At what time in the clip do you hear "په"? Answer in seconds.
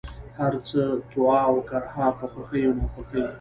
2.19-2.25